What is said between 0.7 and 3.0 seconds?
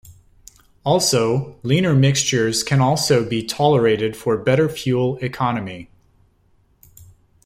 Also, leaner mixtures can